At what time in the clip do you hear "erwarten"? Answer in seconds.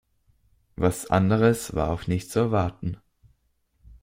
2.39-2.97